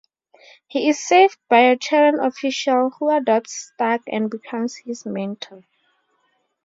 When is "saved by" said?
0.99-1.59